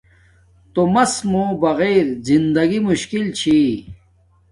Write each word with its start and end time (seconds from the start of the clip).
تومس 0.73 1.13
موں 1.29 1.49
بغیر 1.61 2.05
زندگی 2.27 2.79
مشکل 2.87 3.25
چھی 3.37 3.59